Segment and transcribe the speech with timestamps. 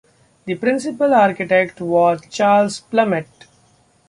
[0.45, 3.27] The principal architect was Charles Plumet.